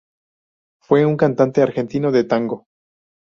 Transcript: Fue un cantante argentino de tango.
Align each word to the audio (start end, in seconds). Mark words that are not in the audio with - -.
Fue 0.81 1.05
un 1.05 1.15
cantante 1.15 1.61
argentino 1.61 2.11
de 2.11 2.23
tango. 2.23 2.65